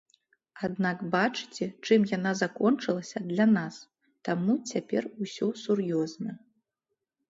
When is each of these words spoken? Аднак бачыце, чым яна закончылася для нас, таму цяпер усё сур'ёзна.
Аднак 0.67 1.03
бачыце, 1.15 1.65
чым 1.85 2.07
яна 2.17 2.33
закончылася 2.41 3.23
для 3.29 3.45
нас, 3.55 3.73
таму 4.31 4.53
цяпер 4.75 5.03
усё 5.21 5.55
сур'ёзна. 5.65 6.31